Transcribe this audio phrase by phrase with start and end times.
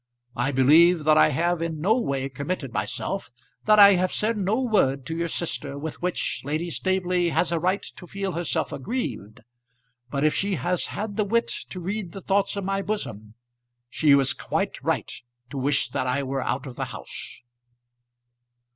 [0.35, 3.29] I believe that I have in no way committed myself
[3.65, 7.59] that I have said no word to your sister with which Lady Staveley has a
[7.59, 9.41] right to feel herself aggrieved;
[10.09, 13.35] but if she has had the wit to read the thoughts of my bosom,
[13.91, 15.13] she is quite right
[15.51, 17.41] to wish that I were out of the house."